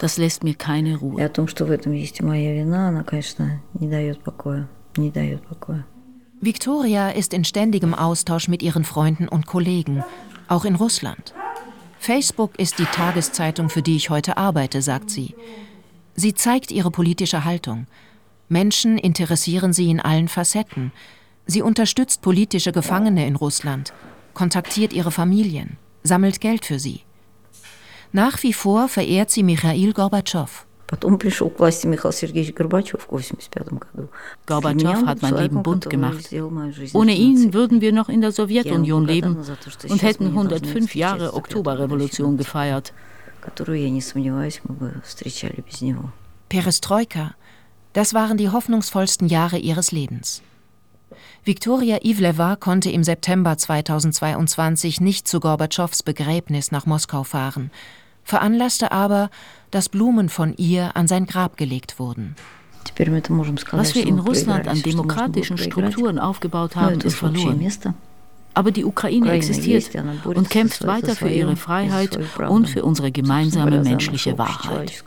das 0.00 0.16
lässt 0.16 0.42
mir 0.42 0.54
keine 0.54 0.96
Ruhe. 0.96 1.30
Victoria 6.44 7.08
ist 7.08 7.32
in 7.32 7.42
ständigem 7.42 7.94
Austausch 7.94 8.48
mit 8.48 8.62
ihren 8.62 8.84
Freunden 8.84 9.28
und 9.28 9.46
Kollegen, 9.46 10.04
auch 10.46 10.66
in 10.66 10.74
Russland. 10.74 11.32
Facebook 11.98 12.58
ist 12.58 12.78
die 12.78 12.84
Tageszeitung, 12.84 13.70
für 13.70 13.80
die 13.80 13.96
ich 13.96 14.10
heute 14.10 14.36
arbeite, 14.36 14.82
sagt 14.82 15.08
sie. 15.08 15.34
Sie 16.14 16.34
zeigt 16.34 16.70
ihre 16.70 16.90
politische 16.90 17.46
Haltung. 17.46 17.86
Menschen 18.50 18.98
interessieren 18.98 19.72
sie 19.72 19.88
in 19.88 20.00
allen 20.00 20.28
Facetten. 20.28 20.92
Sie 21.46 21.62
unterstützt 21.62 22.20
politische 22.20 22.72
Gefangene 22.72 23.26
in 23.26 23.36
Russland, 23.36 23.94
kontaktiert 24.34 24.92
ihre 24.92 25.10
Familien, 25.10 25.78
sammelt 26.02 26.42
Geld 26.42 26.66
für 26.66 26.78
sie. 26.78 27.00
Nach 28.12 28.42
wie 28.42 28.52
vor 28.52 28.88
verehrt 28.88 29.30
sie 29.30 29.42
Michail 29.42 29.94
Gorbatschow. 29.94 30.66
Gorbatschow 34.46 35.06
hat 35.06 35.22
mein 35.22 35.36
Leben 35.36 35.62
bunt 35.62 35.88
gemacht. 35.88 36.30
Ohne 36.92 37.14
ihn 37.14 37.54
würden 37.54 37.80
wir 37.80 37.92
noch 37.92 38.08
in 38.08 38.20
der 38.20 38.32
Sowjetunion 38.32 39.06
leben 39.06 39.36
und 39.88 40.02
hätten 40.02 40.26
105 40.26 40.94
Jahre 40.94 41.34
Oktoberrevolution 41.34 42.36
gefeiert. 42.36 42.92
Perestroika, 46.48 47.34
das 47.92 48.14
waren 48.14 48.36
die 48.36 48.50
hoffnungsvollsten 48.50 49.28
Jahre 49.28 49.58
ihres 49.58 49.92
Lebens. 49.92 50.42
Viktoria 51.44 51.98
Ivleva 52.02 52.56
konnte 52.56 52.90
im 52.90 53.04
September 53.04 53.56
2022 53.56 55.00
nicht 55.00 55.28
zu 55.28 55.40
Gorbatschows 55.40 56.02
Begräbnis 56.02 56.72
nach 56.72 56.86
Moskau 56.86 57.22
fahren, 57.22 57.70
veranlasste 58.24 58.92
aber, 58.92 59.30
dass 59.70 59.88
Blumen 59.88 60.28
von 60.28 60.54
ihr 60.56 60.96
an 60.96 61.06
sein 61.06 61.26
Grab 61.26 61.56
gelegt 61.56 61.98
wurden. 61.98 62.36
Was 63.72 63.94
wir 63.94 64.06
in 64.06 64.18
Russland 64.18 64.68
an 64.68 64.82
demokratischen 64.82 65.58
Strukturen 65.58 66.18
aufgebaut 66.18 66.76
haben, 66.76 67.00
ist 67.00 67.16
verloren. 67.16 67.72
Aber 68.54 68.70
die 68.70 68.84
Ukraine 68.84 69.32
existiert 69.32 69.90
und 70.24 70.48
kämpft 70.48 70.86
weiter 70.86 71.16
für 71.16 71.28
ihre 71.28 71.56
Freiheit 71.56 72.18
und 72.48 72.68
für 72.68 72.84
unsere 72.84 73.10
gemeinsame 73.10 73.82
menschliche 73.82 74.38
Wahrheit. 74.38 75.02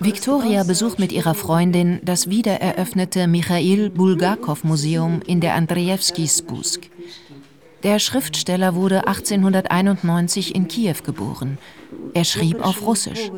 Viktoria 0.00 0.64
besucht 0.64 0.98
mit 0.98 1.12
ihrer 1.12 1.34
Freundin 1.34 2.00
das 2.02 2.30
wiedereröffnete 2.30 3.26
Michail 3.26 3.90
Bulgakov 3.90 4.64
Museum 4.64 5.20
in 5.26 5.42
der 5.42 5.54
Andrejewski 5.54 6.26
Spusk. 6.26 6.88
Der 7.82 7.98
Schriftsteller 8.00 8.74
wurde 8.74 9.06
1891 9.06 10.54
in 10.54 10.66
Kiew 10.66 10.96
geboren. 11.04 11.58
Er 12.12 12.24
schrieb 12.24 12.60
auf 12.64 12.82
Russisch. 12.82 13.30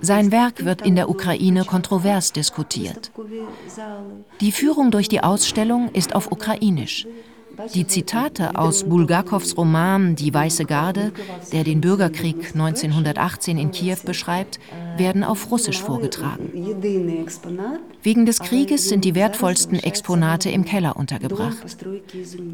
Sein 0.00 0.32
Werk 0.32 0.64
wird 0.64 0.82
in 0.82 0.96
der 0.96 1.08
Ukraine 1.08 1.64
kontrovers 1.64 2.32
diskutiert. 2.32 3.12
Die 4.40 4.52
Führung 4.52 4.90
durch 4.90 5.08
die 5.08 5.22
Ausstellung 5.22 5.90
ist 5.92 6.14
auf 6.14 6.32
Ukrainisch. 6.32 7.06
Die 7.74 7.86
Zitate 7.86 8.56
aus 8.56 8.84
Bulgakows 8.84 9.56
Roman 9.56 10.14
Die 10.14 10.32
Weiße 10.32 10.64
Garde, 10.64 11.12
der 11.52 11.64
den 11.64 11.80
Bürgerkrieg 11.80 12.52
1918 12.54 13.58
in 13.58 13.70
Kiew 13.70 13.98
beschreibt, 14.04 14.60
werden 14.96 15.24
auf 15.24 15.50
Russisch 15.50 15.82
vorgetragen. 15.82 16.50
Wegen 18.02 18.26
des 18.26 18.38
Krieges 18.38 18.88
sind 18.88 19.04
die 19.04 19.14
wertvollsten 19.14 19.78
Exponate 19.78 20.50
im 20.50 20.64
Keller 20.64 20.96
untergebracht. 20.96 21.76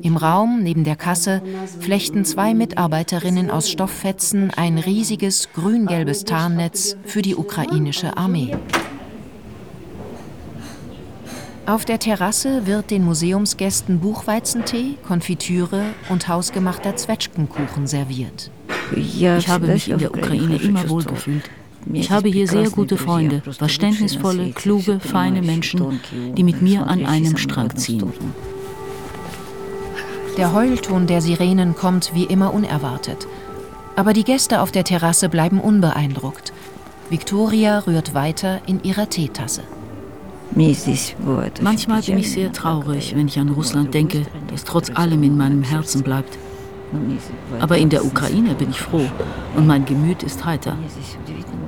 Im 0.02 0.16
Raum 0.16 0.62
neben 0.62 0.84
der 0.84 0.96
Kasse 0.96 1.42
flechten 1.80 2.24
zwei 2.24 2.54
Mitarbeiterinnen 2.54 3.50
aus 3.50 3.70
Stofffetzen 3.70 4.50
ein 4.50 4.78
riesiges 4.78 5.52
grün-gelbes 5.52 6.24
Tarnnetz 6.24 6.96
für 7.04 7.22
die 7.22 7.36
ukrainische 7.36 8.16
Armee. 8.16 8.56
Auf 11.66 11.87
der 11.87 11.98
Terrasse 11.98 12.66
wird 12.66 12.90
den 12.90 13.05
Museumsgästen 13.05 13.98
Buchweizentee, 13.98 14.98
Konfitüre 15.07 15.83
und 16.11 16.29
hausgemachter 16.29 16.94
Zwetschgenkuchen 16.96 17.87
serviert. 17.87 18.50
Ich 18.94 19.48
habe 19.48 19.68
mich 19.68 19.88
in 19.88 19.98
der 19.98 20.14
Ukraine 20.14 20.57
immer 20.57 20.87
wohlgefühlt. 20.90 21.48
Ich 21.90 22.11
habe 22.11 22.29
hier 22.29 22.48
sehr 22.48 22.68
gute 22.68 22.98
Freunde, 22.98 23.40
verständnisvolle, 23.40 24.50
kluge, 24.50 25.00
feine 25.00 25.40
Menschen, 25.40 26.00
die 26.37 26.42
mit 26.42 26.61
mir 26.61 26.87
an 26.87 27.07
einem 27.07 27.38
Strang 27.38 27.74
ziehen. 27.77 28.12
Der 30.37 30.53
Heulton 30.53 31.07
der 31.07 31.22
Sirenen 31.22 31.74
kommt 31.74 32.14
wie 32.14 32.24
immer 32.24 32.53
unerwartet. 32.53 33.27
Aber 33.96 34.12
die 34.12 34.24
Gäste 34.24 34.61
auf 34.61 34.70
der 34.70 34.85
Terrasse 34.85 35.31
bleiben 35.31 35.61
unbeeindruckt. 35.61 36.53
Victoria 37.09 37.79
rührt 37.81 38.12
weiter 38.12 38.61
in 38.66 38.83
ihrer 38.83 39.09
Teetasse. 39.09 39.62
Manchmal 40.56 42.02
bin 42.02 42.18
ich 42.18 42.30
sehr 42.30 42.52
traurig, 42.52 43.14
wenn 43.16 43.26
ich 43.26 43.38
an 43.38 43.48
Russland 43.48 43.92
denke, 43.92 44.22
das 44.50 44.64
trotz 44.64 44.90
allem 44.90 45.22
in 45.22 45.36
meinem 45.36 45.62
Herzen 45.62 46.02
bleibt. 46.02 46.38
Aber 47.60 47.78
in 47.78 47.88
der 47.88 48.04
Ukraine 48.04 48.54
bin 48.54 48.70
ich 48.70 48.80
froh 48.80 49.06
und 49.56 49.66
mein 49.66 49.84
Gemüt 49.84 50.22
ist 50.22 50.44
heiter. 50.44 50.76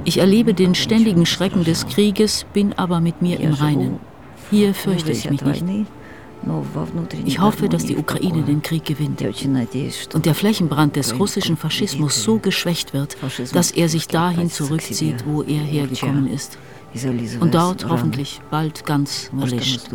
Ich 0.04 0.18
erlebe 0.18 0.54
den 0.54 0.74
ständigen 0.74 1.26
Schrecken 1.26 1.64
des 1.64 1.86
Krieges, 1.86 2.46
bin 2.52 2.74
aber 2.74 3.00
mit 3.00 3.22
mir 3.22 3.40
im 3.40 3.54
Reinen. 3.54 3.98
Hier 4.50 4.72
fürchte 4.72 5.10
ich 5.10 5.28
mich 5.28 5.42
nicht. 5.42 5.86
Ich 7.24 7.40
hoffe, 7.40 7.68
dass 7.68 7.86
die 7.86 7.96
Ukraine 7.96 8.42
den 8.42 8.62
Krieg 8.62 8.84
gewinnt 8.84 9.20
und 10.14 10.26
der 10.26 10.34
Flächenbrand 10.34 10.94
des 10.94 11.18
russischen 11.18 11.56
Faschismus 11.56 12.22
so 12.22 12.38
geschwächt 12.38 12.92
wird, 12.92 13.16
dass 13.52 13.72
er 13.72 13.88
sich 13.88 14.06
dahin 14.06 14.48
zurückzieht, 14.48 15.24
wo 15.26 15.42
er 15.42 15.62
hergekommen 15.62 16.28
ist 16.28 16.56
und 17.40 17.54
dort 17.54 17.88
hoffentlich 17.88 18.40
bald 18.50 18.84
ganz 18.86 19.30
erlischt. 19.38 19.88